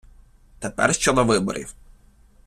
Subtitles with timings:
[0.59, 1.73] Тепер щодо виборів.